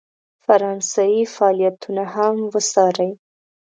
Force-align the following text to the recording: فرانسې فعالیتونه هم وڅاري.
فرانسې 0.45 1.11
فعالیتونه 1.35 2.03
هم 2.13 2.35
وڅاري. 2.53 3.09